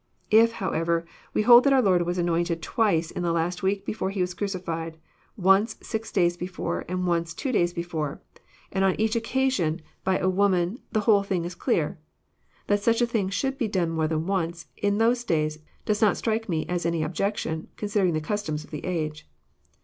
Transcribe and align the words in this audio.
If, 0.31 0.53
however, 0.53 1.05
we 1.31 1.43
hold 1.43 1.63
that 1.63 1.73
onr 1.73 1.83
Lord 1.83 2.01
was 2.07 2.17
anoint 2.17 2.49
ed 2.49 2.63
twice 2.63 3.11
in 3.11 3.21
the 3.21 3.31
last 3.31 3.61
week 3.61 3.85
before 3.85 4.09
He 4.09 4.19
was 4.19 4.33
crucified, 4.33 4.97
once 5.37 5.75
six 5.83 6.11
days" 6.11 6.35
before, 6.37 6.85
and 6.89 7.05
once" 7.05 7.35
two 7.35 7.51
days 7.51 7.71
before, 7.71 8.19
and 8.71 8.83
on 8.83 8.95
each 8.99 9.13
occa 9.13 9.51
sion 9.51 9.79
by 10.03 10.17
a 10.17 10.27
woman, 10.27 10.79
the 10.91 11.01
whole 11.01 11.21
thing 11.21 11.45
is 11.45 11.53
clear. 11.53 11.99
That 12.65 12.81
such 12.81 12.99
a 13.03 13.05
thing 13.05 13.29
should 13.29 13.59
be 13.59 13.67
done 13.67 13.91
more 13.91 14.07
than 14.07 14.25
once, 14.25 14.65
in 14.75 14.97
those 14.97 15.23
days, 15.23 15.59
does 15.85 16.01
not 16.01 16.17
strike 16.17 16.49
me 16.49 16.65
as 16.67 16.83
any 16.83 17.03
objection, 17.03 17.67
considering 17.75 18.13
the 18.15 18.21
customs 18.21 18.63
of 18.63 18.71
the 18.71 18.83
age. 18.83 19.29